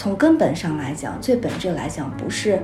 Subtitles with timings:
[0.00, 2.58] 从根本上来讲，最本质来讲，不是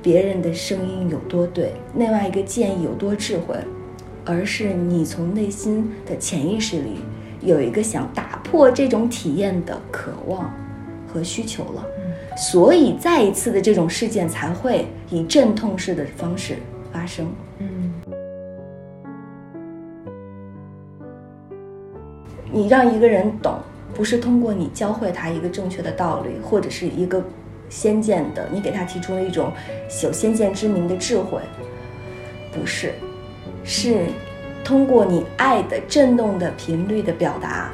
[0.00, 3.56] 别人的声音有多对，另外一个建议有多智慧，
[4.24, 7.00] 而是你从内心的潜意识里
[7.40, 10.54] 有一个想打破这种体验的渴望
[11.08, 11.84] 和需求了。
[12.36, 16.58] 所以再一次的这种事件才会以阵痛式的方式
[16.92, 17.26] 发生。
[17.58, 17.92] 嗯，
[22.52, 23.58] 你让一个人懂，
[23.98, 27.22] 不是通过你教会他一个正确的道理，或者是一个
[27.68, 29.52] 先见的，你给他提出了一种
[30.04, 31.40] 有先见之明的智慧，
[32.52, 32.94] 不是，
[33.64, 34.06] 是
[34.64, 37.72] 通过你爱的震动的频率的表达，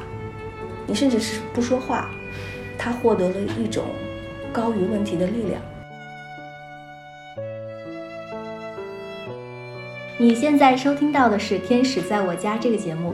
[0.87, 2.09] 你甚至是不说话，
[2.77, 3.85] 他获得了一种。
[4.51, 5.61] 高于问题的力量。
[10.17, 13.13] 你现在收听到的是《天使在我家》这个节目。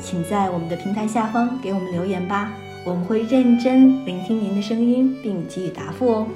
[0.00, 2.52] 请在我们的平台下方给我们留言吧，
[2.84, 6.26] 我们会认真聆听您的声音，并给予答复哦。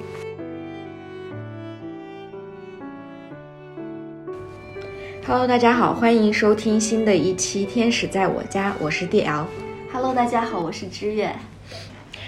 [5.26, 9.44] Hello，大家好，欢迎收听新的一期《天使在我家》，我是 DL。
[9.90, 11.34] Hello，大家好，我是知月。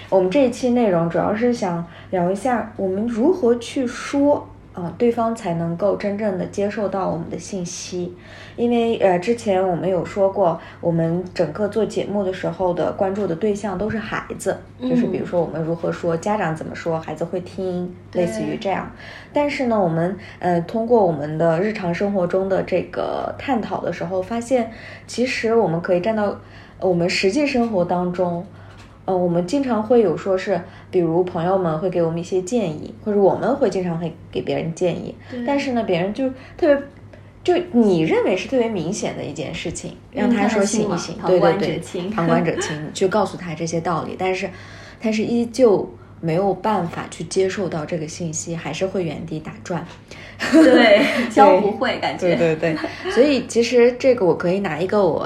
[0.09, 8.15] 我们这一期内容主要是想聊一下，我们如何去说啊，对方才能够真正的接受到我们的信息。
[8.55, 18.91] 因为呃，之前我们有说过，我们整个做节目的时候的关注的对象都是孩子，就是比如说我们如何说，家长怎么说，孩子会听，类似于这样。
[19.33, 24.71] 但是呢，我们呃通过我们的日常生活中的这个探讨的时候，发现
[25.07, 26.37] 其实我们可以站到
[26.79, 28.45] 我们实际生活当中。
[29.07, 35.15] 嗯，我们经常会有说是，比如朋友们会给我们一些建议，或者我们会经常会给别人建议。
[35.45, 36.77] 但是呢，别人就特别，
[37.41, 41.15] 就你认为是特别明显的一件事情，让他说行一行？
[41.25, 44.13] 对对对，旁观者清，去告诉他这些道理。
[44.19, 44.49] 但是，
[45.01, 49.87] 但是依旧没有办法去接受到这个信息，还是会原地打转。
[50.51, 52.35] 对，教不会感觉。
[52.35, 55.25] 对对对，所以其实这个我可以拿一个我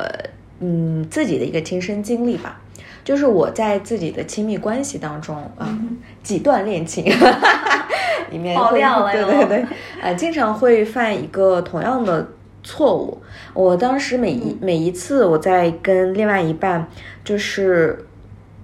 [0.60, 2.61] 嗯自己的一个亲身经历吧。
[3.04, 5.78] 就是我在自己的亲密关系当中啊，
[6.24, 7.06] 几段恋情
[8.32, 9.66] 里面，爆料了对对对，
[10.02, 12.28] 呃，经常会犯一个同样的
[12.64, 13.18] 错误。
[13.54, 16.88] 我当时每一每一次我在跟另外一半
[17.24, 18.06] 就是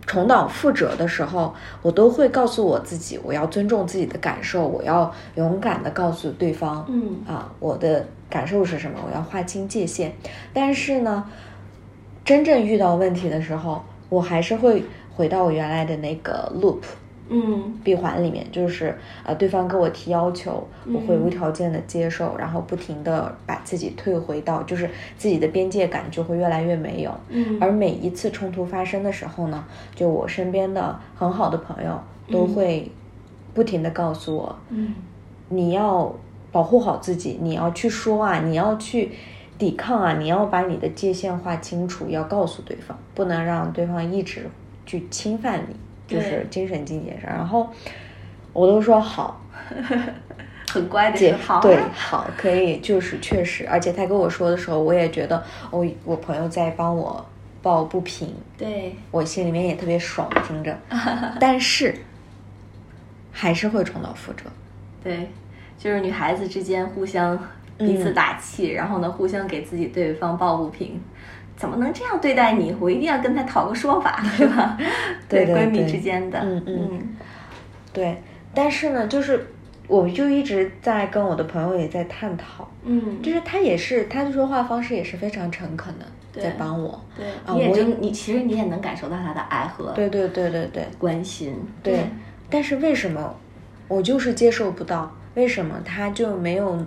[0.05, 10.13] 重蹈覆辙的时候，我都会告诉我自己，我要尊重自己的感受，我要勇敢的告诉对方，嗯啊，我的感受是什么，我要划清界限。
[10.53, 11.25] 但是呢，
[12.23, 14.83] 真正遇到问题的时候，我还是会
[15.15, 16.79] 回到我原来的那个 loop，
[17.29, 27.11] 嗯，闭环里面，就是呃，对方跟我提要求，我会无条件的接受，然后不停的把自己退回到，就是自己的边界感就会越来越没有。
[27.29, 31.99] 嗯，而每一次冲突发生的时候呢，就我身边的很好的朋友
[32.31, 32.89] 都会
[33.53, 34.93] 不停的告诉我，嗯，
[35.49, 36.15] 你要
[36.51, 39.11] 保护好自己，你要去说啊，你要去。
[39.57, 40.13] 抵抗啊！
[40.13, 44.47] 你要把你的界限划清楚，要告诉对方，不能让对方一直
[44.85, 45.75] 去侵犯你，
[46.07, 47.31] 就是精神境界上。
[47.31, 47.67] 然后
[48.53, 49.41] 我都说好，
[50.69, 53.67] 很乖的姐，好，对，好，可以，就是确实。
[53.67, 57.25] 而且他跟我说的时候，我也觉得我我朋友在帮我
[57.63, 60.77] 抱不平，对我心里面也特别爽，听着。
[61.39, 61.95] 但是
[63.31, 64.45] 还是会重蹈覆辙。
[65.03, 65.31] 对，
[65.79, 67.39] 就是女孩子之间互相。
[67.77, 70.99] 彼此打气，然后呢，互相给自己对方抱不平，
[71.55, 72.75] 怎么能这样对待你？
[72.79, 74.77] 我一定要跟他讨个说法，是吧？
[75.29, 77.15] 对闺蜜之间的，嗯嗯，
[77.93, 78.21] 对。
[78.53, 79.47] 但是呢，就是
[79.87, 86.99] 我就一直在跟我的朋友也在探讨，嗯，就是他也是他的说话方式也是非常诚恳的，在帮我。
[87.15, 91.53] 对，你也就你其实你也能感受到他的爱和对对对对对关心。
[91.83, 91.99] 对，
[92.49, 93.35] 但是为什么
[93.87, 95.11] 我就是接受不到？
[95.35, 96.83] 为什么他就没有？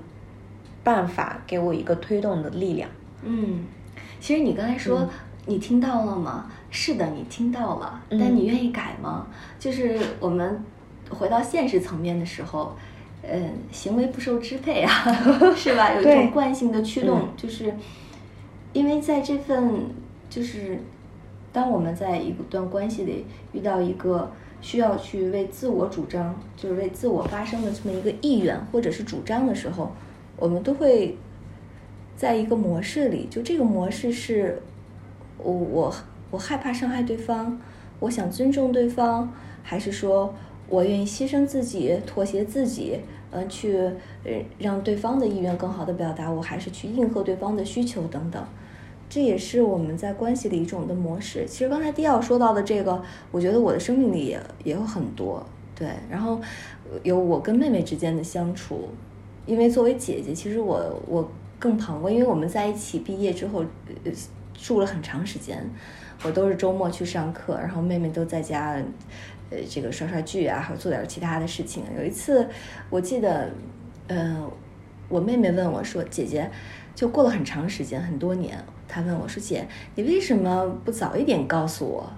[0.82, 2.88] 办法给我一个推动的力量。
[3.22, 3.64] 嗯，
[4.20, 5.08] 其实你刚才说
[5.46, 6.50] 你听到了吗？
[6.70, 9.26] 是的，你听到了，但你愿意改吗？
[9.58, 10.62] 就是我们
[11.10, 12.76] 回到现实层面的时候，
[13.22, 14.90] 嗯，行为不受支配啊，
[15.56, 15.92] 是吧？
[15.92, 17.74] 有一种惯性的驱动，就是
[18.72, 19.86] 因为在这份
[20.28, 20.78] 就是
[21.52, 24.30] 当我们在一段关系里遇到一个
[24.60, 29.92] 需要去为自我主张，就是为自我发声的这么一个意愿或者是主张的时候，
[30.40, 31.16] 我们都会
[32.16, 34.60] 在一个模式里，就这个模式是，
[35.38, 35.94] 我我
[36.32, 37.60] 我害怕伤害对方，
[38.00, 39.32] 我想尊重对方，
[39.62, 40.34] 还是说
[40.68, 42.98] 我愿意牺牲自己、妥协自己，
[43.30, 43.76] 嗯、去
[44.24, 48.42] 呃让对方的意愿更好的表达，我还是去应和对方的需求等等。
[49.08, 51.44] 这也是我们在关系里一种的模式。
[51.46, 53.02] 其实刚才迪奥说到的这个，
[53.32, 55.44] 我觉得我的生命里也也有很多
[55.74, 55.88] 对。
[56.08, 56.40] 然后
[57.02, 58.88] 有我跟妹妹之间的相处，
[59.50, 63.64] 因为作为姐姐，其实我我更旁观，因为我们在一起毕业之后，
[64.04, 64.12] 呃，
[64.54, 65.68] 住了很长时间，
[66.22, 68.80] 我都是周末去上课，然后妹妹都在家，
[69.50, 71.82] 呃，这个刷刷剧啊，还有做点其他的事情。
[71.98, 72.48] 有一次，
[72.90, 73.50] 我记得，
[74.06, 74.48] 呃，
[75.08, 76.48] 我妹妹问我说：“姐姐，
[76.94, 78.56] 就过了很长时间，很多年，
[78.86, 79.66] 她问我说：‘姐，
[79.96, 82.08] 你为什么不早一点告诉我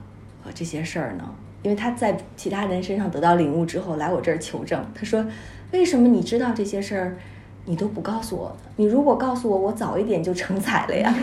[0.44, 1.34] 呃这些事儿呢？’
[1.64, 4.84] 因为她在其他人身上得到领悟之后，来我这儿求证。
[4.94, 5.24] 她说
[5.72, 7.16] ：‘为什么你知道这些事儿，
[7.64, 8.56] 你都不告诉我呢？
[8.76, 11.14] 你如果告诉我，我早一点就成才了呀。’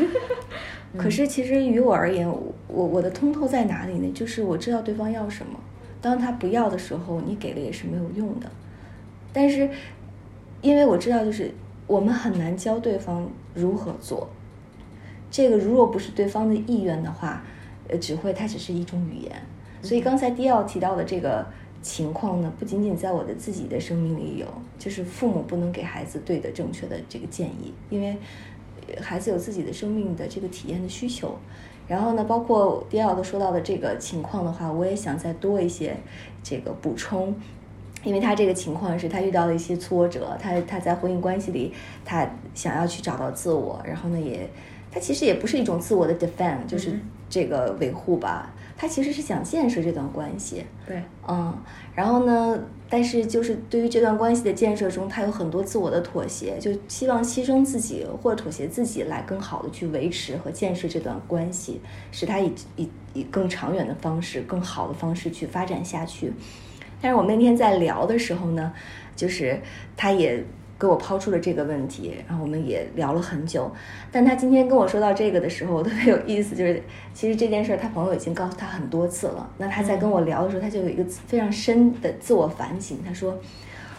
[0.98, 4.12] 可是其实于我而言，我我的通透在哪里呢？
[4.12, 5.60] 就是我知道对方要什么，
[6.02, 8.50] 当他不要的时候，你给了也是没有用的。
[9.32, 9.70] 但是，
[10.62, 11.52] 因为我知道，就是
[11.86, 14.28] 我们很难教对方如何做。
[15.30, 17.44] 这个如果不是对方的意愿的话，
[17.88, 19.32] 呃，只会它只是一种语言。
[19.84, 21.46] 所以刚才迪奥提到的这个
[21.82, 24.46] 情况呢，不仅仅在我的自己的生命里有，
[24.78, 28.18] 就是父母不能给孩子对的正确的这个建议，因为
[29.02, 31.38] 孩子有自己的生命的这个体验的需求。
[31.88, 35.98] 然后呢，包括迪奥的说到的这个情况的话，我也想再多一些
[36.44, 37.36] 这个补充。
[38.02, 41.74] 因为他这个情况是他遇到了一些挫折，他他在婚姻关系里，
[42.06, 42.26] 他
[42.56, 44.50] 想要去找到自我，然后呢也，
[44.92, 47.00] 他其实也不是一种自我的 defend，就是
[47.30, 51.56] 这个维护吧，他其实是想建设这段关系，对，嗯，
[51.94, 52.60] 然后呢，
[52.90, 61.80] 但是就是对于这段关系的建设中，他有很多自我的妥协，就希望牺牲自己或者妥协自己来更好的去维持和建设这段关系，
[62.12, 66.34] 使他以以以更长远的方式、更好的方式去发展下去。
[67.02, 68.74] 但是我们那天在聊的时候呢，
[69.16, 69.62] 就是
[69.96, 70.44] 他也
[70.80, 73.70] 给我抛出了这个问题，然后我们也聊了很久。
[74.12, 76.82] 但他今天跟我说到这个的时候，特别有意思，就是
[77.14, 79.50] 其实这件事儿他朋友已经告诉他很多次了。
[79.58, 82.98] 那他在跟我聊的时候，他就有一个非常深的自我反省。
[83.06, 83.38] 他说：“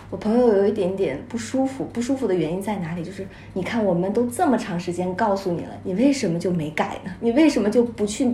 [0.08, 3.04] 我朋友有一点点不舒服，不舒服的原因在哪里？
[3.04, 7.12] 就是你看，我们都这么长时间告诉你了，你为什么就没改呢？
[7.20, 8.32] 你为什么就不去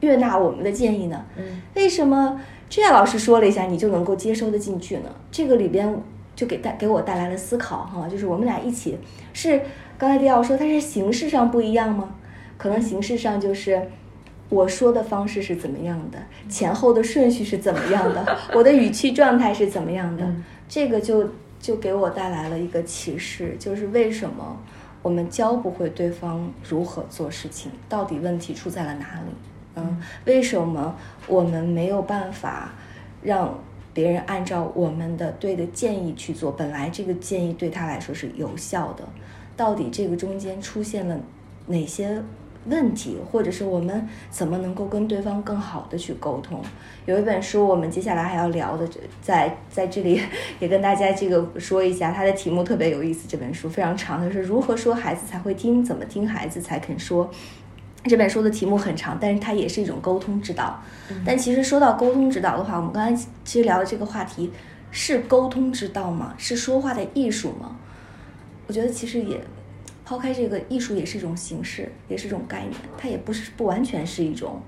[0.00, 1.24] 悦纳我们的建议呢？
[1.36, 2.40] 嗯，为什么
[2.70, 5.10] 这样老师说了一下，你就能够接收得进去呢？
[5.32, 6.00] 这个里边
[6.38, 8.96] 就给带给我带来了思考哈，就是我们俩一起
[9.32, 9.60] 是
[9.98, 12.14] 刚才迪奥说，它是形式上不一样吗？
[12.56, 13.90] 可能形式上就是
[14.48, 16.18] 我说的方式是怎么样的，
[16.48, 21.28] 前后的顺序是怎么样的， 我的语气状态是怎么样的，嗯这个就
[21.60, 24.56] 就给我带来了一个启示，就是为什么
[25.02, 29.32] 我们教不会对方如何做事情，到底问题出在了哪里？
[29.74, 30.94] 嗯，为什么
[31.26, 32.72] 我们没有办法
[33.22, 33.58] 让
[33.98, 36.52] 别人按照我们的对的建议去做？
[36.52, 39.02] 本来这个建议对他来说是有效的，
[39.56, 41.18] 到底这个中间出现了
[41.66, 42.22] 哪些
[42.66, 46.62] 问题，或者是我们怎么能够跟对方更好的去沟通？
[47.06, 48.88] 有一本书，我们接下来还要聊的，
[49.20, 50.22] 在在这里
[50.60, 53.26] 也跟大家这个说一下，它的题目特别有意思。
[53.26, 57.28] 这本书非常长，它是如何说孩子才会听，怎么听孩子才肯说。
[58.04, 60.80] 这本书的题目很长，但是它也是一种沟通指导。
[61.26, 64.50] 但其实说到沟通指导的话，我们刚才其实聊的这个话题
[64.90, 66.34] 是沟通之道吗？
[66.38, 67.76] 是说话的艺术吗？
[68.66, 69.40] 我觉得其实也
[70.04, 74.62] 抛开这个艺术，也是一种形式，也是一种概念，它也不是不完全是一种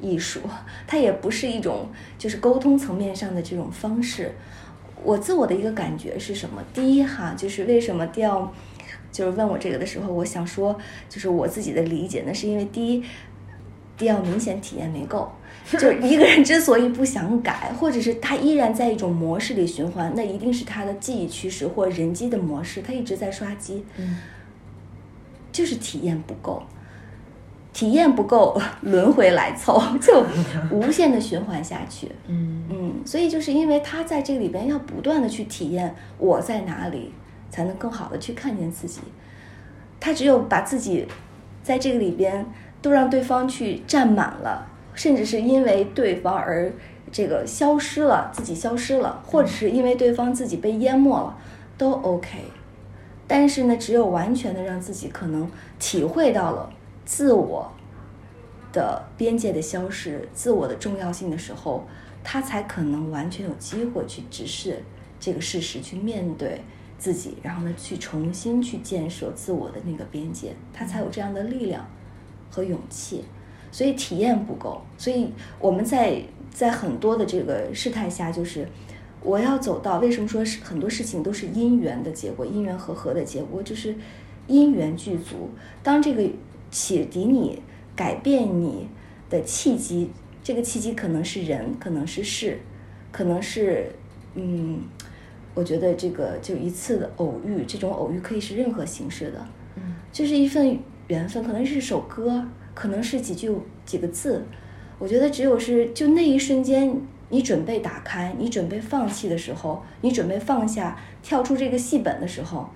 [0.00, 0.40] 艺术，
[0.86, 4.32] 它也不是一种就是沟通层面上的这种方式。
[5.02, 6.62] 我自我的一个感觉是什么？
[6.74, 8.52] 第一哈，就是为什么调。
[9.16, 10.76] 就是问我这个的时候，我想说，
[11.08, 13.02] 就是我自己的理解呢，是因为第一，
[13.96, 15.32] 第二明显体验没够。
[15.80, 24.18] 就一个人之所以不想改，或者是他依然在一种模式里循环，那一定是他的记忆驱使或人机的模式，他一直在刷机，嗯，
[25.50, 26.62] 就是体验不够，
[27.72, 30.26] 体验不够，轮回来凑，就
[30.70, 32.12] 无限的循环下去。
[32.28, 37.12] 嗯嗯，所以就是因为他在这个里边要不断的去体验我在哪里。
[37.56, 39.00] 才能更好的去看见自己。
[39.98, 41.06] 他只有把自己
[41.62, 42.44] 在这个里边
[42.82, 46.70] 都让对方去占满了，甚至是因为对方而
[47.10, 51.38] 这个消失了，自己消失了，或者是因为对方自己被淹没了，
[51.78, 52.40] 都 OK。
[53.26, 56.70] 但是呢，只有完全的让自己可能体会到了
[57.06, 57.72] 自我
[58.70, 61.86] 的边界的消失、自我的重要性的时候，
[62.22, 64.84] 他才可能完全有机会去直视
[65.18, 66.60] 这个事实，去面对
[66.98, 71.86] 自己，然后呢，去重新去建设自我的那个边界，他才有这样的力量
[72.50, 73.24] 和勇气。
[73.70, 78.66] 所以体验不够，所以我们在在很多的这个事态下，就是
[79.22, 83.94] 我要走到为什么说是很多事情都是因缘的结果，因缘和合的结果，就是
[84.46, 85.50] 因缘具足。
[85.82, 86.28] 当这个
[86.70, 87.62] 启迪你、
[87.94, 88.88] 改变你
[89.28, 90.10] 的契机。
[90.42, 92.60] 这个契机可能是人，可能是事，
[93.10, 93.90] 可能是，
[94.36, 94.80] 嗯，
[95.56, 99.44] 我觉得这个就一次的偶遇，这种偶遇可以是任何形式的，
[99.74, 103.50] 嗯，就是一份缘分，可能是首歌，可能是几句
[103.84, 104.44] 几个字，
[105.00, 112.68] 我觉得只有是就那一瞬间，你准备打开，你准备放弃的时候，你准备放下，跳出这个戏本的时候，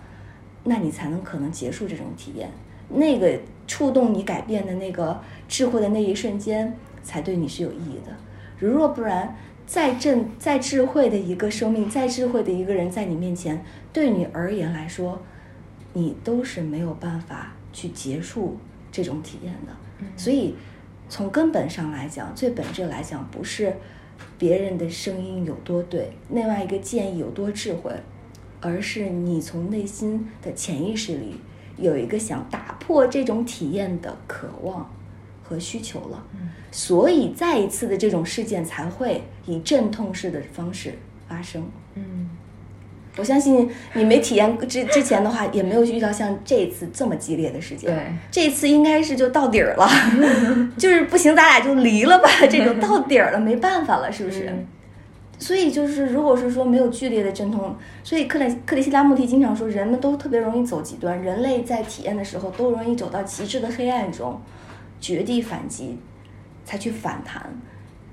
[0.64, 2.50] 那你才能可能结束这种体验，
[2.88, 6.74] 那个触动你改变的那个智慧的那一瞬间。
[7.02, 8.14] 才对你是有意义的。
[8.58, 9.34] 如若不然，
[9.70, 15.22] 再正再智慧的一个生命，再智慧的一个人，在你面前，对你而言来说，
[15.92, 18.56] 你都是没有办法去结束
[18.90, 20.04] 这种体验的。
[20.16, 20.56] 所以，
[21.08, 23.72] 从根本上来讲，最本质来讲，不是
[24.36, 27.92] 别人的声音有多对，另外一个建议有多智慧，
[28.60, 31.36] 而是你从内心的潜意识里
[31.76, 34.90] 有一个想打破这种体验的渴望。
[35.50, 36.22] 和需求了，
[36.70, 40.96] 所以再一次的这种事件才会以阵痛式的方式
[41.28, 41.68] 发生。
[41.96, 42.30] 嗯，
[43.16, 47.92] 我相信你没体验之之前的话，也没有遇到像这次这么激烈的事件。
[47.92, 49.88] 对，这次应该是就到底儿了，
[50.78, 52.28] 就是不行，咱俩就离了吧。
[52.48, 54.54] 这种到底儿了，没办法了，是不是？
[55.40, 64.40] 所以就是，如果是说没有剧烈的阵痛，所以克里克里希拉穆提经常说，人们都特别容易走极端，人类在体验的时候都容易走到极致的黑暗中。
[65.00, 65.98] 绝地反击，
[66.64, 67.50] 才去反弹，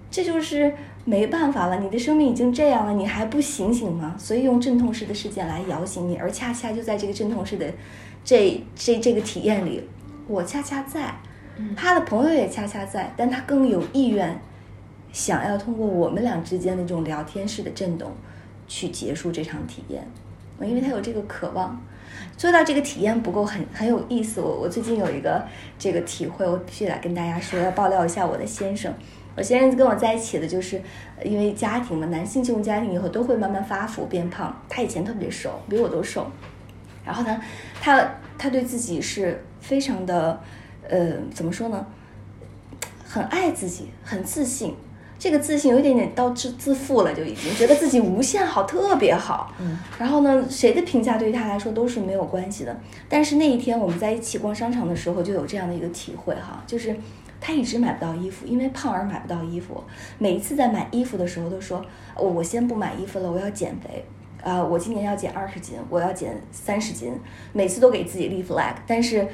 [0.09, 1.79] 这就是没办法了。
[1.79, 4.15] 你的生命已经这样了，你还不醒醒吗？
[4.17, 7.71] 所以用阵痛式的事件来摇醒你，而恰恰就在这个阵痛式的
[8.23, 9.83] 这这这个体验里，
[10.27, 11.13] 我恰恰在，
[11.75, 14.39] 他的朋友也恰恰在，但他更有意愿
[15.11, 18.11] 想要通过我们俩之间的这种聊天式的震动
[18.67, 20.07] 去结束这场体验，
[20.61, 21.81] 因为他有这个渴望。
[22.37, 24.39] 做到这个体验不够很很有意思。
[24.39, 25.43] 我我最近有一个
[25.79, 28.93] 这个体会，我必须得跟大家说，要爆料一下我的先生。
[29.35, 30.81] 我先生跟我在一起的，就是
[31.23, 34.55] 因为家庭嘛，男性进入家庭以后都会慢慢发福变胖。
[34.69, 36.25] 他以前特别瘦，比我都瘦。
[37.05, 37.41] 然后呢，
[37.81, 40.39] 他他对自己是非常的，
[40.87, 41.85] 呃，怎么说呢？
[43.03, 44.75] 很爱自己，很自信。
[45.19, 49.51] 这个自信有一点点到自自负了，就已经觉得自己无限好，特别好。
[49.59, 52.79] 嗯，然后呢，谁的评价对于他来说都是没有关系的。
[53.09, 56.95] 但是那一天我们在一起逛商场的时候，就有这样的一个体会哈，就是
[57.41, 59.83] 他一直买不到衣服，因为胖而买不到衣服。
[60.19, 61.83] 每一次在买衣服的时候都说，
[62.15, 64.05] 我我先不买衣服了，我要减肥
[64.43, 64.63] 啊！
[64.63, 67.11] 我今年要减二十斤，我要减三十斤，
[67.53, 69.27] 每次都给自己立 flag，但是。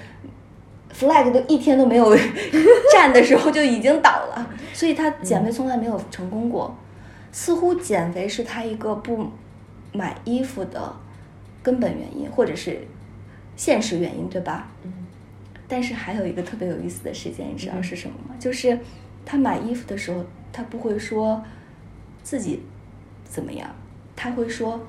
[0.94, 2.16] Flag 都一天都没有
[2.94, 6.76] 站的时候就已经倒了，所以他减肥从来没有成功过。
[7.32, 9.28] 似乎减肥是他一个不
[9.92, 10.96] 买衣服的
[11.64, 12.88] 根本原因，或者是
[13.56, 14.70] 现实原因，对吧？
[14.84, 14.94] 嗯。
[15.68, 18.36] 但是还有一个特别有意思的事件，你知道是什么吗？
[18.40, 18.78] 就是
[19.26, 21.44] 他买衣服的时候，他不会说
[22.22, 22.62] 自己
[23.26, 23.68] 怎么样，
[24.16, 24.80] 他会说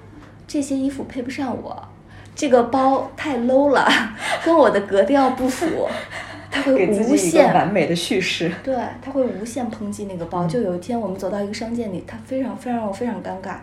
[0.47, 1.89] 这些衣服配不上我。
[2.35, 3.89] 这个包太 low 了，
[4.45, 5.89] 跟我的格调不符，
[6.51, 8.53] 他会无限完美的叙事。
[8.63, 10.47] 对，他会无限抨击那个包。
[10.47, 13.57] 就有一天我们走到一个商店里，他非常非常让我非常尴尬，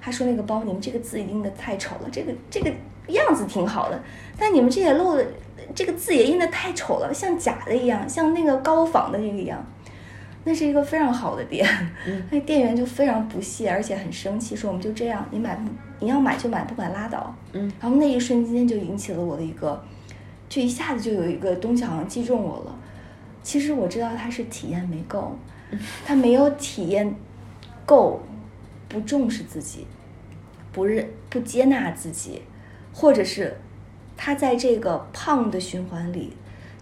[0.00, 2.70] 他说那个包你们这个字印的太丑了，这个这个
[3.08, 4.02] 样子挺好的，
[4.38, 5.26] 但你们这也漏的
[5.74, 9.64] 这个字也印的太丑了，像假的一样，像那个高仿的那个一样。
[10.46, 11.66] 那是一个非常好的店，
[12.30, 15.70] 那店员就非常不屑，而且很生气，说我们就这样，你买不
[16.00, 17.34] 你要买就买，不买拉倒。
[17.52, 19.82] 嗯，然后那一瞬间就引起了我的一个，
[20.48, 22.78] 就一下子就有一个东西好像击中我了。
[23.42, 25.34] 其实我知道他是体验没够，
[26.04, 27.14] 他没有体验
[27.86, 28.20] 够，
[28.88, 29.86] 不重视自己，
[30.72, 32.42] 不认不接纳自己，
[32.92, 33.56] 或者是
[34.16, 36.34] 他在这个胖的循环里。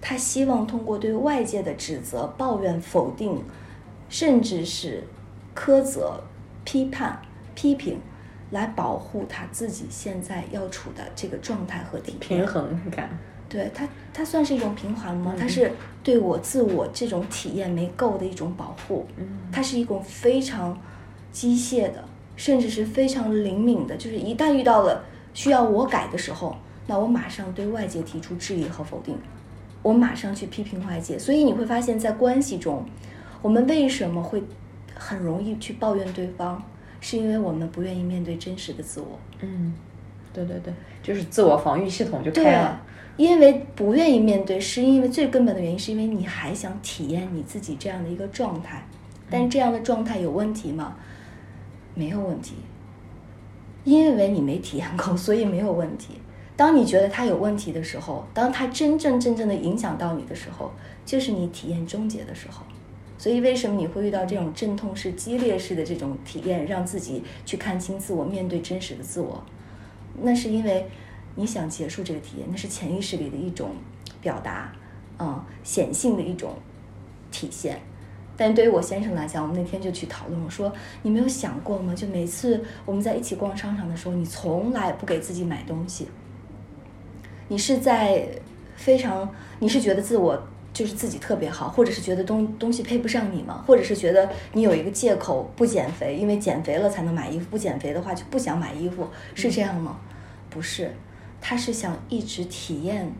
[0.02, 3.42] 他希望通过对外界的指责、抱怨、否定，
[4.08, 5.04] 甚至是
[5.54, 6.22] 苛责、
[6.64, 7.22] 批判、
[7.54, 8.00] 批评，
[8.50, 13.08] 来保护他自己现在要处的这个状态和体平衡感。
[13.48, 15.36] 对他，他算是一种平衡吗？
[15.38, 15.70] 他是
[16.02, 19.06] 对我自我这种体验没够的一种保护。
[19.16, 20.76] 嗯，它是一种非常
[21.30, 22.02] 机械的，
[22.34, 23.96] 甚至是非常灵敏的。
[23.96, 26.56] 就是一旦遇到了需要我改的时候，
[26.86, 29.16] 那我马上对外界提出质疑和否定。
[29.82, 32.84] 我马上去批评外界，所以你会发现在关系中，
[33.40, 34.42] 我们为什么会
[34.94, 36.62] 很容易去抱怨对方，
[37.00, 39.18] 是因为我们不愿意面对真实的自我。
[39.40, 39.74] 嗯，
[40.32, 40.72] 对对对，
[41.02, 42.80] 就是自我防御系统就开了。，
[43.16, 48.82] 因为不愿意面对，是因为最根本的原因，是因为你还想体验你自己这样的一个状态。
[49.28, 50.94] 但是这样的状态有问题吗？
[51.94, 52.54] 没有问题，
[53.84, 56.14] 因为你没体验过，所以没有问题。
[56.56, 60.70] 当你觉得它有问题的时候，当它真正真正的影响到你的时候，
[61.04, 62.62] 就是你体验终结的时候。
[63.18, 69.40] 所以，为什么你会遇到这种阵痛式、激烈式的这种体验，让自己去看清自我，面对真实的自我？
[70.20, 70.86] 那是因为
[71.36, 73.70] 你想结束这个体验，那是潜意识里的一种
[74.20, 74.72] 表达，
[75.20, 76.54] 嗯，显性的一种
[77.30, 77.80] 体现。
[78.36, 81.94] 但对于我先生来讲，我们那天就去讨论，我说你没有想过吗？
[81.94, 86.08] 就每次我们在一起逛商场的时候，你从来不给自己买东西，
[87.52, 88.26] 你是在
[88.76, 89.28] 非常，
[89.58, 90.42] 你是觉得自我
[90.72, 93.62] 就是自己特别好，或者是觉得东东西配不上你吗？
[93.66, 99.98] 或者是觉得你有一个借口不减肥，因为减肥了才能买衣服，不减肥的话就不想买衣服，是这样吗？
[100.48, 100.90] 不是，
[101.42, 103.12] 他是想一直体验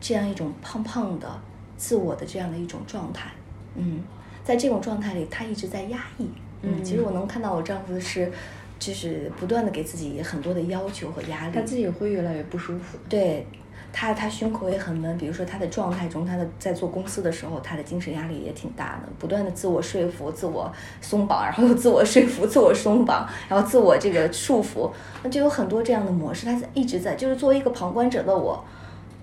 [0.00, 1.28] 这样一种胖胖的
[1.76, 3.30] 自我的这样的一种状态，
[3.74, 4.02] 嗯，
[4.42, 6.26] 在这种状态里，他一直在压抑，
[6.62, 8.32] 嗯，其实我能看到我丈夫是，
[8.78, 12.98] 就是不断的给自己很多的要求和压力，他自己会越来越不舒服。
[13.08, 13.46] 对
[13.92, 15.16] 他，他胸口也很闷。
[15.16, 20.70] 比如说他的状态中，他的在做公司的时候，他的精神压力也挺大的，不断的自我说服、自我
[21.00, 24.90] 松绑，然后又自我说服、自我松绑，然后自我这个束缚，
[25.22, 26.46] 那就有很多这样的模式。
[26.46, 28.62] 他在一直在，就是作为一个旁观者的我，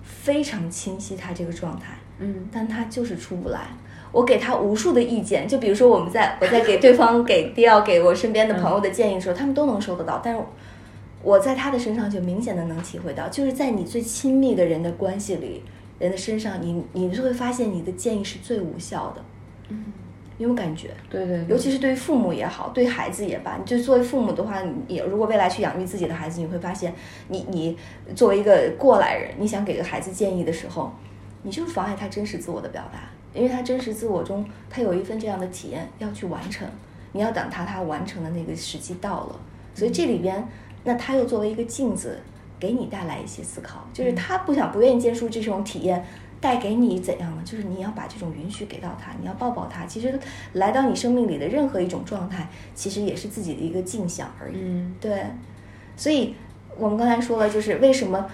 [0.04, 3.68] 非常清晰他这个状态，嗯但他就是出不来。
[4.12, 10.40] 我给他无数的意见，就比如说我们在 我在给对方给迪奥给我身边的朋友的建议的时候，他们都能收得到，但是
[11.22, 15.62] 我在他的身上就明显的能体会到，就是在你最亲密的人的关系里，
[15.98, 19.24] 人的身上，你你就会发现你的建议是最无效的。
[19.68, 19.84] 嗯，
[20.38, 20.90] 有没有感觉？
[21.10, 26.94] 对对对，尤其是对于父母也好，对孩子也罢，你就作为父母的话，你也如果未来去养育自己的孩子，你会发现
[27.28, 27.76] 你，你
[28.14, 30.92] 作为一个过来人，你想给个孩子建议的时候，
[31.42, 33.00] 你就是妨碍他真实自我的表达，
[33.36, 36.66] 因为他真实自我中，他有一份这样的体验要去完成，
[37.12, 39.40] 你要等他他完成的那个时机到了，
[39.74, 40.48] 所以这里边，
[40.84, 42.18] 那他又作为一个镜子，
[42.58, 46.04] 给你带来一些思考，就是他不想不愿意接受这种体验。
[46.38, 47.42] 带给你怎样呢？
[47.46, 49.86] 就是你要把这种允许给到他，你要抱抱他。
[49.86, 50.20] 其实
[50.52, 54.56] 来到你生命里的任何一种状态，其实也是自己的一个镜像而已。
[54.56, 55.24] 嗯对，
[55.96, 56.34] 所以
[56.76, 58.26] 我们刚才说了，就是为什么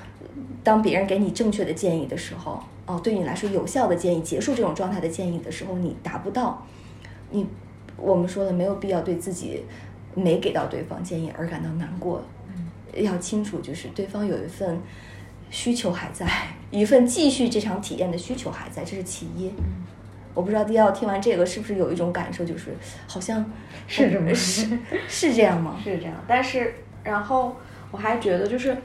[0.64, 6.66] 当别人给你正确的建议的时候，哦，对你来说有效的建议，结束这种状态的建议的时候，你达不到，
[7.30, 7.46] 你
[7.96, 9.64] 我们说的，没有必要对自己
[10.14, 12.22] 没给到对方建议而感到难过。
[12.94, 14.78] 要清楚，就是对方有一份
[15.48, 16.26] 需求还在，
[16.70, 19.50] 一份继续这场体验的需求还在，这是其一。
[20.34, 23.44] 我不知道迪奥听完这个是不是有一种感受，就是好像
[23.86, 25.78] 是这么是是这样吗？
[25.82, 27.56] 是这样，但是然后
[27.90, 28.76] 我还觉得就是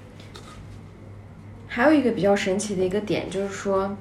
[1.68, 3.96] 还有一个比较神奇的一个点，就是说，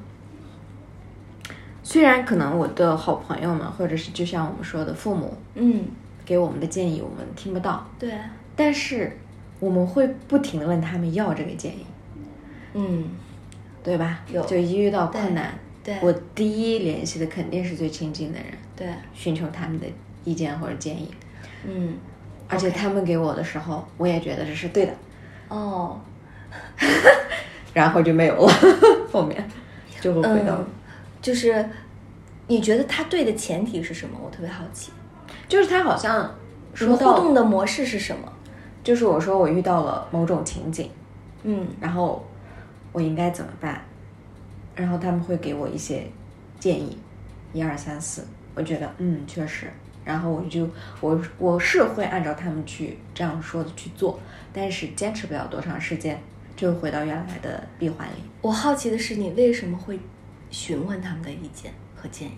[1.82, 5.84] 虽然可能我的好朋友们，或者是就像我们说的父母嗯，
[6.24, 8.12] 给我们的建议，我们听不到，对，
[8.54, 9.18] 但是
[9.60, 11.86] 我们会不停的问他们要这个建议，
[12.74, 13.10] 嗯，
[13.82, 14.20] 对吧？
[14.32, 14.44] 有。
[14.44, 19.86] 就一遇到困难，对我第一联系的肯定是最亲近的人，对，寻求他们的
[20.24, 21.10] 意见或者建议，
[21.66, 21.96] 嗯，
[22.48, 24.92] 而且他们给我的时候，我也觉得这是对的，
[25.48, 26.00] 哦，
[27.76, 28.52] 然后就没有了，
[29.12, 29.46] 后面
[30.00, 30.66] 就会回到，嗯，
[31.20, 31.62] 就是
[32.46, 34.18] 你觉得他对的前提是什么？
[34.24, 34.90] 我特别好奇。
[35.46, 36.34] 就是他好像
[36.72, 38.32] 说到互动的模式是什么？
[38.82, 40.90] 就是我说我遇到了某种情景，
[41.42, 42.26] 嗯然后
[42.92, 43.82] 我应该怎么办？
[44.74, 46.06] 然后他们会给我一些
[46.58, 46.96] 建议，
[47.52, 49.70] 一二三四，我觉得嗯确实，
[50.02, 50.66] 然后我就
[51.02, 54.18] 我我是会按照他们去这样说的去做，
[54.54, 56.18] 但是坚持不了多长时间，
[56.56, 58.14] 就回到原来的闭环里。
[58.40, 60.00] 我好奇的是，你为什么会
[60.50, 62.32] 询问他们的意见和建议？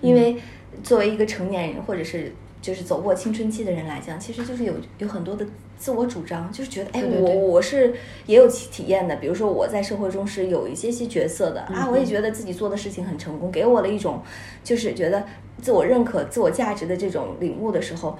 [0.00, 0.36] 因为
[0.82, 5.46] 作为一个成年人，或者是就是走过青春期的人来讲，其实就是有有很多的
[5.78, 7.94] 自我主张，就是觉得，哎，对对对我我是
[8.26, 9.16] 也有体体验的。
[9.16, 14.20] 比如说我在社会中是有一些些角色的、啊，我也觉得自己做的事情很成功，给我了一种
[14.64, 15.24] 就是觉得
[15.62, 18.18] 自我认可、自我价值的这种领悟的时候。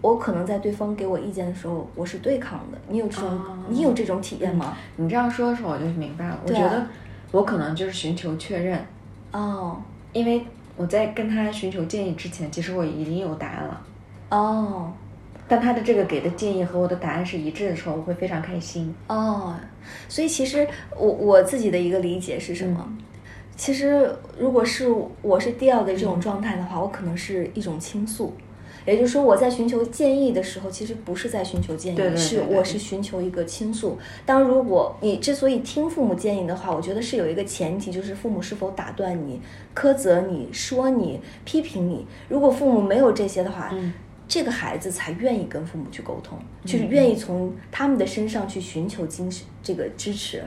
[0.00, 2.78] 我可能在对方给我意见的时候，我是对抗的。
[2.88, 4.76] 你有这种，哦你有这种体验吗？
[4.96, 6.38] 你这样说的时候，我就明白了。
[6.46, 6.86] 我觉得
[7.30, 8.78] 我可能就是寻求确认，
[9.32, 9.76] 哦
[10.12, 13.80] 因为我在跟他寻求建议之前，其实我已经有答案了。
[14.30, 14.92] 哦
[15.46, 18.94] 但他的这个给的建议和我的答案是一致的时候，我会非常开心。
[19.08, 19.54] 哦，
[20.08, 22.96] 所以其实我我自己的一个理解是什么？
[23.56, 28.34] 其实如果是我是第二的这种状态的话，我可能是一种倾诉，
[28.86, 33.98] 也就是说，我在寻求建议的时候，其实不是在寻求建议，对对对是我是寻求一个倾诉。
[34.26, 39.40] 当如果你之所以听父母建议的话，我觉得是有一个前提，就是父母是否打断你、
[39.74, 42.06] 苛责你、说你、批评你。
[42.28, 43.92] 如果父母没有这些的话，嗯
[44.26, 50.42] 这个孩子才愿意跟父母去沟通，就是愿意从他们的身上去寻求精神这个支持，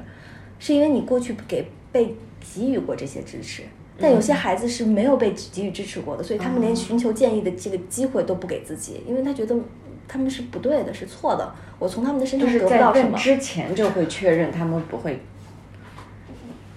[0.57, 3.61] 是因为你过去给被给予过这些支持。
[3.99, 9.55] 但有些孩子是没有被给予支持过的，所以他们连寻求建议的这个机会都不给自己，因为他觉得
[10.07, 11.53] 他们是不对的，是错的。
[11.79, 13.11] 我从他们的身上就是在得不到什么。
[13.11, 15.19] 问之前就会确认他们不会。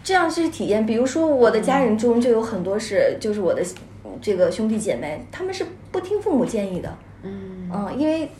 [0.03, 0.87] 这样去体验。
[0.87, 3.63] 比如说，我的家人中就有很多是，就是我的
[4.21, 6.97] 这个兄弟姐妹，他们是不听父母建议的。
[7.23, 8.31] 嗯嗯，因为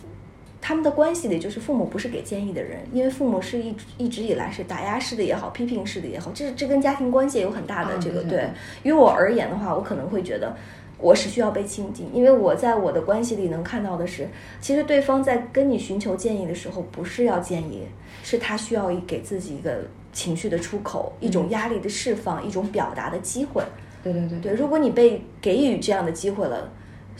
[0.61, 8.49] 他们的关系里，就是父母不是给建议的人，因为父母是一一直以来是打压式的也好，批评式的也好，这这跟家庭关系也有很大的嗯这个、对
[8.83, 10.55] 于我而言的话，我可能会觉得。
[11.03, 14.29] 我是需要被倾听，因为我在我的关系里能看到的是，
[14.61, 17.85] 其实对方在跟你寻求建议的时候，不是要建议，
[18.23, 19.79] 是他需要一给自己一个
[20.13, 23.63] 情绪的出口，一种压力的释放，一种表达的机会。
[24.03, 26.71] 对对对对，如果你被给予这样的机会了，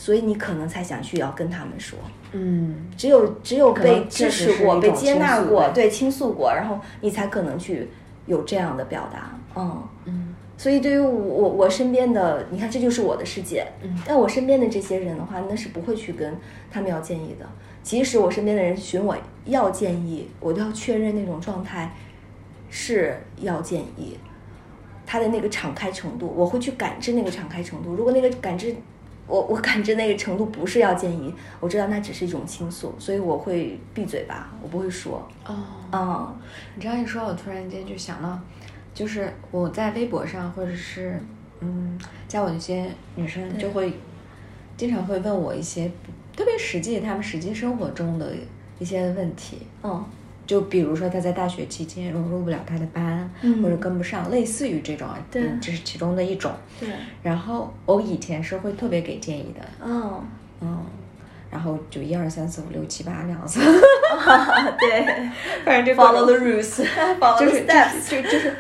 [0.01, 1.99] 所以你可能才想去要跟他们说。
[2.33, 7.87] 嗯只有只有被支持过、被接纳过，对倾诉过，然后你才可能去
[8.25, 9.39] 有这样的表达。
[9.55, 13.67] 嗯，嗯所以对于我我我身边的，你看这就是我的世界。
[13.83, 16.35] 嗯但我身边的这些人的话，那是不会去跟
[16.71, 17.47] 他们要建议的。
[17.83, 21.95] 即使我身边的人询我要建议，我都要确认那种状态
[22.71, 24.17] 是要建议，
[25.05, 27.95] 他的那个敞开程度，我会去感知那个敞开程度。
[27.95, 28.75] 如果那个感知，
[29.31, 35.27] 我我感知那个程度不是要建议，我知道那只是一种倾诉，所以我会闭嘴吧，我不会说。
[35.47, 35.57] 哦
[35.93, 36.39] 嗯、
[36.75, 38.39] 你这样一说，我突然间就想到，
[38.93, 41.21] 就是我在微博上，或者是
[41.61, 43.93] 嗯，加我的一些女生就会
[44.77, 45.91] 经常会问我一些
[46.37, 48.35] 特别实际，她们实际生活中的
[48.79, 49.59] 一些问题。
[49.83, 50.05] 嗯
[50.51, 56.51] 就比如说他在大学期间融入不了他的班，嗯或者跟不上，类似于这种啊，对嗯这是其中的一种。
[56.81, 56.89] 对，
[57.23, 60.21] 然后我以前是会特别给建议的，嗯，
[60.61, 60.85] 嗯，
[61.53, 63.61] 然后就一二三四五六七八这样子，
[64.81, 65.07] 对
[65.65, 68.57] 反正就，follow the rules，follow 就是 steps，就就就是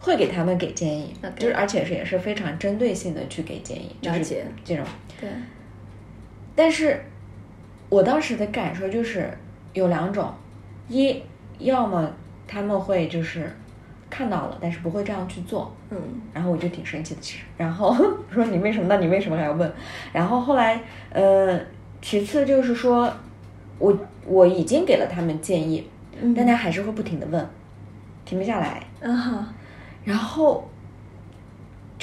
[0.00, 4.86] 会给他们给建议就是而且是也是非常针对性的去给建议，就是了解这种。
[5.20, 5.28] 对，
[6.56, 7.04] 但是
[7.90, 9.28] 我当时的感受就是
[9.74, 10.32] 有两种，
[10.88, 11.22] 一
[11.58, 12.10] 要么
[12.46, 13.50] 他们会就是
[14.10, 15.96] 看到了，但是不会这样去做，嗯
[16.32, 17.44] 然后我就挺生气的，其实。
[17.56, 17.94] 然后
[18.32, 18.86] 说你为什么？
[18.88, 19.72] 那你为什么还要问？
[20.12, 21.58] 然后后来，呃，
[22.02, 23.10] 其次就是说，
[23.78, 25.88] 我我已经给了他们建议，
[26.20, 27.48] 嗯但他还是会不停的问，
[28.24, 28.82] 停不下来。
[29.00, 29.44] 嗯哼，
[30.04, 30.68] 然后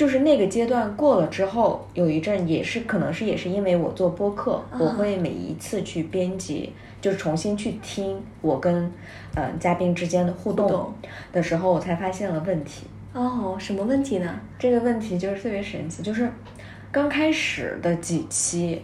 [0.02, 8.92] 就是那个阶段过了之后，有一阵也是可能是也是因为我做播客，啊我会每一次去编辑，就是重新去听我跟
[9.36, 10.94] 呃嘉宾之间的互动互动
[11.32, 12.88] 的时候，我才发现了问题。
[13.14, 14.40] 哦，什么问题呢？
[14.58, 16.28] 这个问题就是特别神奇，就是
[16.92, 18.82] 刚开始的几期，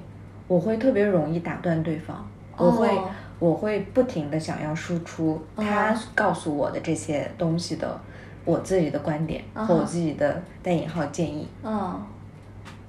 [0.48, 8.02] 我会特别容易打断对方，我会、哦我会不停的想要输出他告诉我的这些东西的
[8.48, 12.02] 我自己的观点啊和我自己的带引号建议，嗯，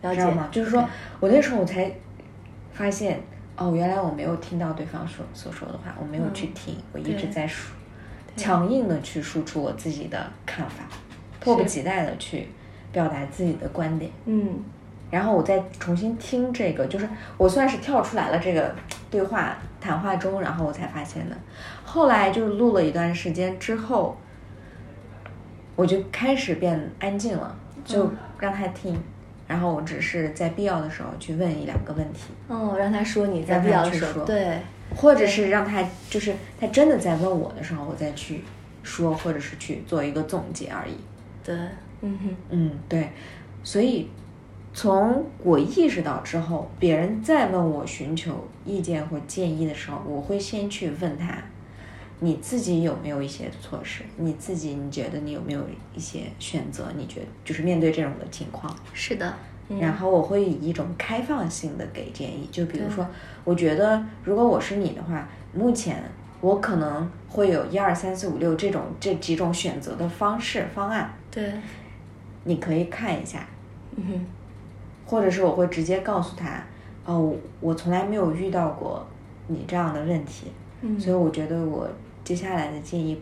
[0.01, 0.21] 了解。
[0.21, 0.49] 知道吗？
[0.53, 1.93] 就是说我那时候我才
[2.73, 3.21] 发现，
[3.57, 7.73] 哦，原来我没有听到对方说所说的话，我没有去听，我一直在输，
[8.37, 10.85] 强硬的去输出我自己的看法，
[11.41, 12.49] 迫不及待的去
[12.93, 14.11] 表达自己的观点。
[14.27, 14.63] 嗯。
[15.11, 18.75] 然后我再重新听这个，就是我算是跳出来了这个
[19.11, 21.37] 对话谈话中，然后我才发现的。
[21.83, 24.15] 后来就是录了一段时间之后，
[25.79, 28.11] 我就开始变安静了，就
[28.41, 28.99] 让他听，
[29.47, 34.59] 然后我只是在必要的时候去问一两个问题，哦，让他说你在让他必要的去说时候，对，
[34.97, 38.43] 或者是让他就是他真的在问我的时候，我再去
[38.83, 40.95] 说，或者是去做一个总结而已。
[41.45, 41.55] 对，
[42.01, 43.11] 嗯哼，嗯，对，
[43.63, 44.11] 所以
[44.75, 51.39] 从我意识到之后，别人再问我寻求意见或建议的时候，我会先去问他，
[52.21, 54.03] 你自己有没有一些措施？
[54.17, 55.61] 你自己你觉得你有没有
[55.95, 56.93] 一些选择？
[56.97, 59.35] 你觉得就是面对这种的情况，是的，
[59.69, 59.79] 嗯。
[59.79, 63.07] 然后我会以一种开放性的给建议，就比如说，
[63.45, 66.03] 我觉得如果我是你的话，目前
[66.41, 71.53] 我可能会有一二三四五六这种这几种选择的方式方案，对，
[72.45, 73.47] 你可以看一下，
[73.97, 74.27] 嗯哼，
[75.07, 76.65] 或者是我会直接告诉他，
[77.05, 79.07] 哦，我从来没有遇到过
[79.47, 80.99] 你这样的问题，嗯。
[80.99, 81.89] 所以我觉得我
[82.29, 83.19] 接下来的建议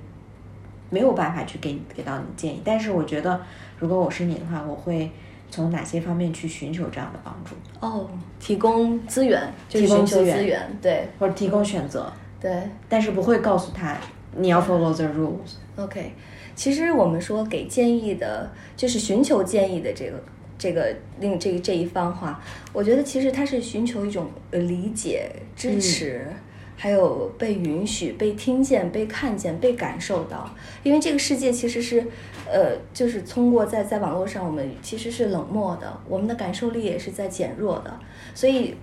[0.90, 3.40] 没有办法去给给到你建议，但是我觉得
[3.78, 5.08] 如果我是你的话，我会
[5.48, 7.54] 从哪些方面去寻求这样的帮助？
[7.78, 12.64] 哦，提供资源，就是提供寻求资源资源，对或者提供选择，对。
[12.88, 13.96] 但是不会告诉他
[14.34, 15.54] 你要 follow the rules。
[15.76, 16.12] OK，
[16.56, 20.20] 其实我们说给建议的，就是寻求建议的这个
[20.58, 22.42] 这个另这这一番话，
[22.72, 26.26] 我觉得其实他是寻求一种呃理解、支持，
[26.76, 30.54] 还有被允许、被听见、被看见、被感受到。
[30.82, 32.06] 因为这个世界其实是，
[32.46, 37.98] 呃，就是通过在在网络上，我们其实是冷漠的，我们的感受力也是在减弱的，
[38.34, 38.74] 所以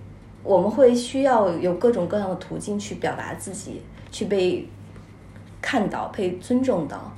[0.42, 3.80] 我们会需要有各种各样的途径去表达自己，
[4.10, 4.68] 去被
[5.62, 7.16] 看到、被尊重到，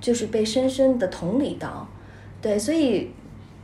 [0.00, 1.86] 就是被深深的同理到。
[2.40, 3.10] 对，所以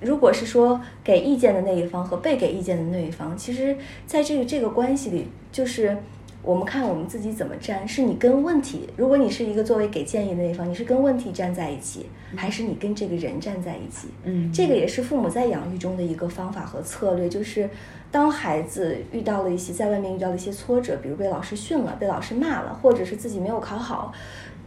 [0.00, 5.96] 如果是说给意见的那一方和被给意见的那一方，其实在这个这个关系里，就是
[6.42, 14.08] 我们看我们自己怎么站，是你跟问题，如果你是一个作为给建议的那一方，你是跟问题站在一起，还是你跟这个人站在一起？
[14.24, 14.50] 嗯。
[14.52, 17.68] 这个也是父母在养育中的一个方法和策略，就是
[18.10, 24.12] 当孩子遇到了一些在外面遇到了一些挫折，比如被老师训了、被老师骂了，或者是自己没有考好，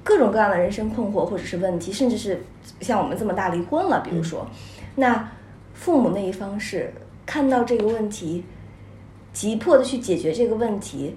[0.04, 2.40] 各种各样的人生困惑或者是问题，甚至是
[2.82, 4.48] 像我们这么大离婚了，比如说，
[4.96, 5.28] 那
[5.74, 6.94] 父母那一方是
[7.26, 8.44] 看到这个问题，
[9.34, 11.16] 急迫的去解决这个问题，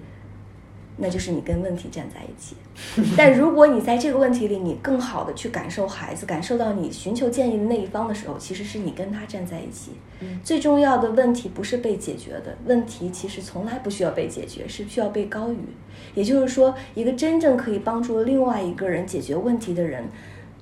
[0.97, 2.55] 那就是你跟问题站在一起。
[3.15, 9.91] 但如果你在这个问题里，你更好的去感受孩子，感受到你寻求建议的那一方的时候，其实是你跟他站在一起。
[10.19, 15.57] 嗯最重要的问题不是被解决的，问题其实从来不需要被解决，是需要被高于。
[16.13, 20.03] 也就是说，一个真正可以帮助另外一个人解决问题的人，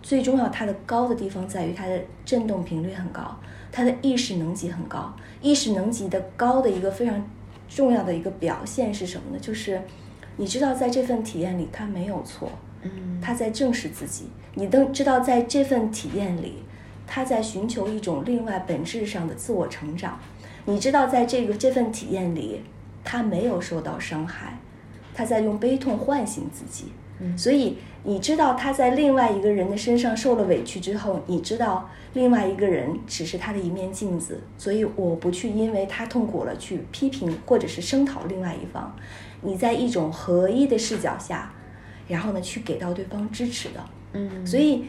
[0.01, 3.37] 最重要他的高的地方在于他的振动频率很高，
[3.71, 5.13] 他的意识能级很高。
[5.41, 7.25] 意识能级的高的一个非常
[7.69, 9.39] 重要的一个表现是什么呢？
[9.39, 9.81] 就是
[10.37, 12.51] 你知道在这份体验里他没有错，
[12.83, 14.25] 嗯他在正视自己。
[14.53, 16.63] 你都知道在这份体验里，
[17.05, 20.17] 他在寻求一种另外本质上的自我成长。
[20.65, 22.61] 你知道在这个这份体验里，
[23.03, 24.57] 他没有受到伤害，
[25.13, 26.85] 他在用悲痛唤醒自己。
[27.19, 38.93] 嗯所以你知道他在另外一个人的身上受了委屈之后，你知道另外一个人只是他的一面镜子，所以我不去因为他痛苦了去批评或者是声讨另外一方。
[39.45, 41.53] 你在一种合一的视角下，
[42.07, 43.83] 然后呢去给到对方支持的。
[44.13, 44.85] 嗯所以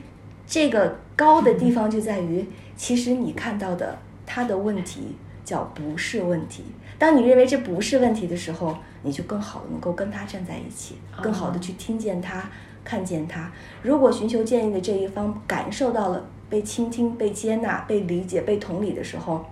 [0.47, 6.65] 这个高的地方就在于，其实你看到的他的问题叫不是问题。
[6.99, 12.49] 当你认为这不是问题的时候，你就更好的能够跟他站在一起，更好的去听见他、
[12.85, 13.53] 看见他。
[13.83, 19.45] 如果寻求建议的这一方感受到了被倾听、被接纳、被理解、被同理的时候，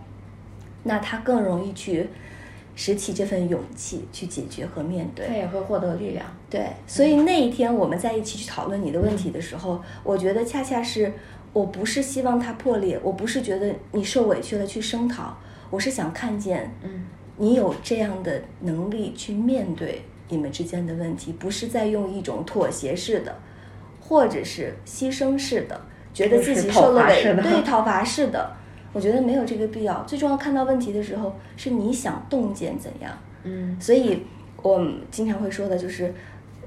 [0.84, 2.08] 那他更容易去
[2.74, 5.26] 拾起这份勇气去解决和面对。
[5.26, 6.26] 他也会获得力量。
[6.50, 11.12] 对，所以那一天我们在一起去讨论你的问题的时候，我觉得恰恰是
[11.52, 15.36] 我不是希望它破裂，我不是觉得你受委屈了去声讨，
[15.70, 17.04] 我是想看见，嗯，
[17.36, 23.36] 你有这样的能力去面对你们之间的问题，不是在用一种妥协式的，
[24.00, 25.80] 或者是牺牲式的，
[26.12, 28.56] 觉得自己受了委或是讨伐式的对讨伐式的，
[28.94, 30.02] 我觉得没有这个必要。
[30.04, 33.12] 最重要，看到问题的时候，是你想洞见怎样。
[33.42, 34.22] 嗯所以
[34.62, 36.14] 我们经常会说的就是，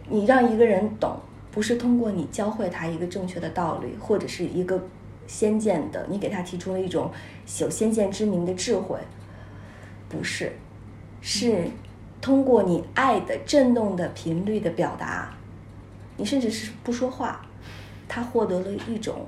[0.09, 1.17] 你让一个人懂，
[1.49, 4.79] 不是通过你教会他一个正确的道理，或者是一个
[5.25, 7.09] 先见的，你给他提出了一种
[7.59, 8.99] 有先见之明的智慧，
[10.07, 10.51] 不是，
[11.21, 11.63] 是
[12.21, 15.33] 通过你爱的震动的频率的表达，
[16.17, 17.45] 你甚至是不说话，
[18.07, 19.25] 他获得了一种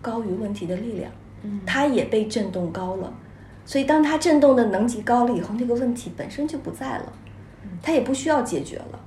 [0.00, 3.12] 高于问题的力量，嗯他也被震动高了。
[3.64, 7.12] 所以，当他震动的能级高了以后，那个问题本身就不在了，
[7.82, 9.00] 他也不需要解决了。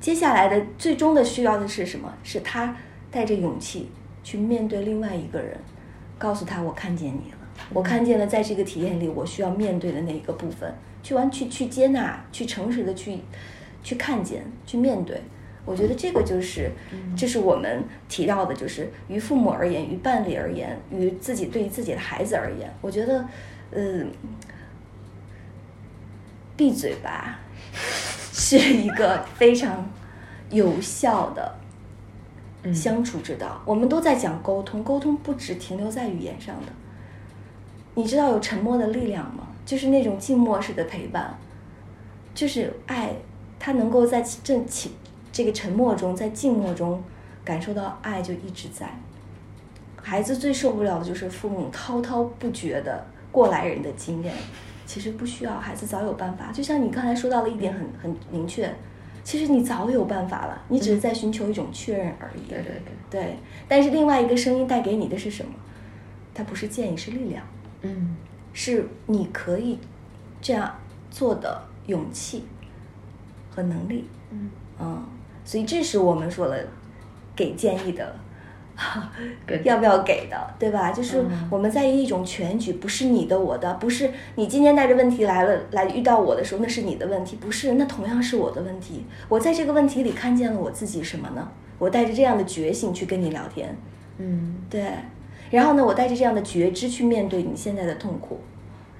[0.00, 2.14] 接下来的最终的需要的是什么？
[2.22, 2.76] 是他
[3.10, 3.90] 带着勇气
[4.22, 5.58] 去面对另外一个人，
[6.18, 7.38] 告诉他我看见你了，
[7.72, 13.18] 我看见了在这个体验里我需要面对的那一个部分，去完去去接纳，去诚实的去
[13.82, 15.20] 去看见，去面对。
[15.68, 16.70] 我觉得这个就是，
[17.14, 23.22] 这是我们提到的，就是于父母而言，于伴侣而言，于自己对于自己的孩子而言，我觉得，
[23.72, 24.10] 嗯，
[26.56, 27.38] 闭嘴吧，
[28.32, 29.88] 是一个非常
[30.48, 31.54] 有效的
[32.62, 33.60] 嗯相处之道。
[33.66, 36.72] 我们都在讲沟通，沟通不只停留在语言上的。
[37.94, 39.48] 你知道有沉默的力量吗？
[39.66, 41.36] 就是那种静默式的陪伴，
[42.34, 43.10] 就是爱，
[43.58, 44.92] 它能够在这起
[45.38, 47.00] 这个沉默中，在静默中
[47.44, 48.92] 感受到爱，就一直在。
[50.02, 54.34] 孩子最受不了的就是父母滔滔不绝的过来人的经验，
[54.84, 56.50] 其实不需要，孩子早有办法。
[56.50, 58.68] 就像你刚才说到了一点很很明确，
[59.22, 62.48] 其实你早有办法了，你只是在寻求一种确认而已。
[62.48, 63.36] 对对对，对，
[63.68, 65.52] 但是另外一个声音带给你的是什么？
[66.34, 67.46] 它不是建议，是力量。
[67.82, 68.16] 嗯
[68.52, 69.78] 是你可以
[70.40, 70.74] 这样
[71.12, 72.42] 做的勇气
[73.54, 74.04] 和能力。
[74.32, 75.04] 嗯嗯，
[75.48, 76.56] 所以这是我们说了
[77.34, 78.14] 给建议的
[79.46, 80.92] 对，要不要给的，对吧？
[80.92, 89.06] 就是嗯我们在意一种全局，不是你的我的，不是你今天带着问题来了，来遇到我的时候，那是你的问题，不是，那同样是我的问题。
[89.26, 91.48] 我在这个问题里看见了我自己什么呢？
[91.78, 93.74] 我带着这样的觉醒去跟你聊天，
[94.18, 94.92] 嗯对，
[95.50, 98.38] 然后呢，我带着这样的觉知去面对你现在的痛苦，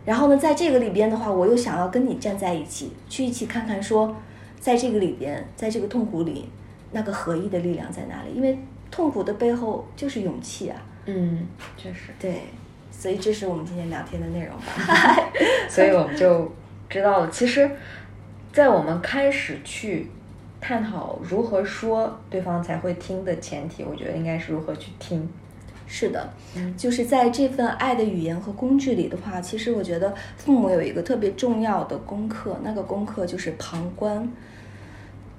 [0.07, 4.17] 然后呢，在这个里边的话，我又想要跟你站在一起，去一起看看说，
[4.61, 6.49] 在这个里边，在这个痛苦里，
[6.93, 8.33] 那个合一的力量在哪里？
[8.35, 8.59] 因为
[8.91, 12.11] 痛苦的背后就是勇气啊，嗯，确实。
[12.19, 12.43] 对，
[12.91, 15.31] 所以这是我们今天聊天的内容吧。
[15.69, 16.51] 所以我们就
[16.89, 17.71] 知道了，其实，
[18.53, 20.11] 在我们开始去
[20.61, 25.29] 探讨如何说对方才会听的前提，我觉得应该是如何去听。
[25.91, 34.31] 是的，嗯就是在这份爱的语言和工具里的话，其实我觉得父母有一个特别重要的功课，那个功课就是旁观。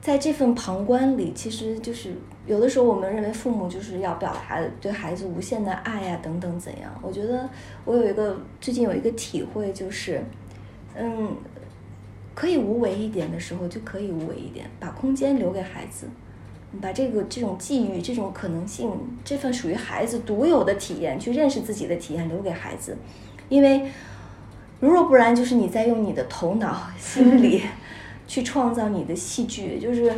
[0.01, 2.13] 在这份旁观里，其实就是
[2.47, 6.89] 有的时候我们认为父母就是要表达对孩子无限的爱呀、等等怎样。
[7.01, 7.47] 我觉得
[7.85, 10.23] 我有一个最近有一个体会，就是
[10.95, 11.35] 嗯，
[12.33, 16.07] 可以无为一点的时候就可以无为一点，把空间留给孩子。
[16.81, 18.91] 把这个这种际遇、这种可能性、
[19.25, 22.97] 这份属于孩子独有的体验，去认识自己的体验留给孩子，
[23.49, 23.89] 因为
[24.79, 27.63] 如若不然，就是你在用你的头脑、心理
[28.27, 30.13] 去创造你的戏剧，就是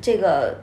[0.00, 0.62] 这个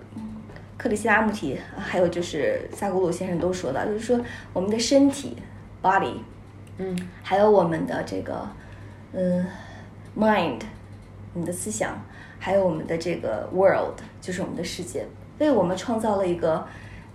[0.77, 4.19] 克里希拉穆提，还有就是萨古鲁先生都说到，就是说
[4.53, 5.35] 我们的身体
[5.83, 6.13] （body），
[6.77, 6.97] 嗯。
[7.21, 8.49] 还有我们的这个
[9.11, 9.45] 嗯
[10.17, 10.61] mind，
[11.33, 12.01] 你的思想，
[12.39, 15.05] 还有我们的这个 world，就是我们的世界，
[15.37, 16.65] 为我们创造了一个，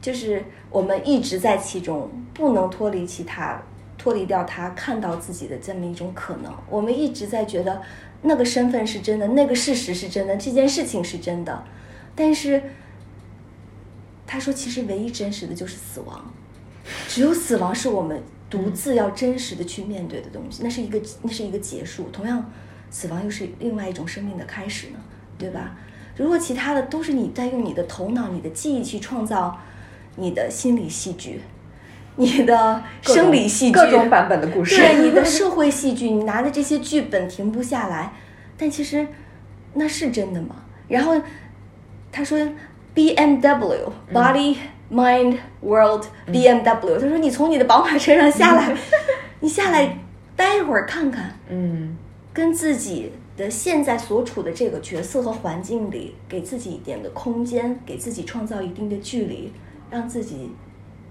[0.01, 3.61] 就是我们一直在其中，不能脱离其他，
[3.99, 6.53] 脱离掉他，看到自己的这么一种可能。
[6.69, 7.81] 我们一直在觉得
[8.23, 11.65] 那个身份是真的，那个事实是真的，这件事情是真的，
[12.15, 12.63] 但是
[14.27, 16.33] 他说，其实唯一真实的就是死亡。
[17.09, 22.11] 只有死亡是我们独自要真实的去面对的东西，那是一个那是一个结束。
[22.13, 22.45] 同样，
[22.91, 24.99] 死亡又是另外一种生命的开始呢，
[25.38, 25.73] 对吧？
[26.16, 29.59] 如果其他的都是你在用你的头脑、你的记忆去创造
[30.16, 31.40] 你的心理戏剧，
[32.16, 38.12] 你的生理戏剧，各种版本的故事对你的 社会戏剧，你拿的这些剧本停不下来，
[38.57, 39.07] 但其实
[39.75, 40.55] 那是真的吗？
[40.87, 41.20] 然后
[42.12, 42.38] 他说
[42.94, 44.57] BMW body
[44.92, 48.73] mind world BMW，、他说你从你的宝马车上下来，
[49.40, 49.99] 你下来
[50.37, 51.97] 待一会儿看看，嗯
[52.33, 59.53] 跟自己的现在所处的这个角色和环境里，给自己一点的空间，给自己创造一定的距离，
[59.90, 60.51] 让自己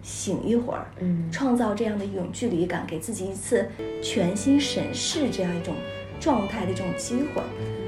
[0.01, 3.65] 醒一会儿，嗯创造这样的一种距离感，给自己一次
[4.01, 5.73] 全新审视这样一种
[6.19, 7.41] 状态的这种机会。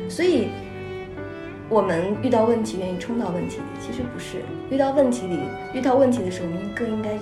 [0.10, 0.50] 所以，
[1.70, 5.40] 我们遇到问题愿意冲到问题里，其实不是遇到问题里，
[5.74, 7.18] 遇到问题的时候，我们更应该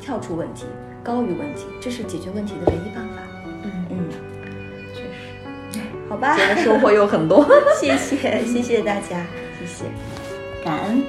[0.00, 0.64] 跳出问题，
[1.02, 3.23] 高于问题，这是解决问题的唯一办法。
[6.14, 7.44] 好吧，今天收获又很多。
[7.80, 9.20] 谢谢，谢谢大家，
[9.58, 9.84] 谢谢，
[10.64, 11.02] 感恩。